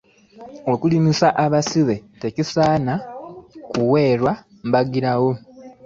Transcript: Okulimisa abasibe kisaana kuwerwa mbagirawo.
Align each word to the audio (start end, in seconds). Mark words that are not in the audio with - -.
Okulimisa 0.71 1.27
abasibe 1.45 1.95
kisaana 2.35 2.93
kuwerwa 3.71 4.31
mbagirawo. 4.67 5.31